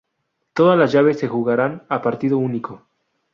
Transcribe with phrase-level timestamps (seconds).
[0.53, 2.87] Todas llaves se jugarán a partido único.